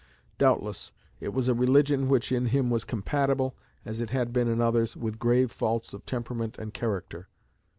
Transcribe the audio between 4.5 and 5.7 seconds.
others, with grave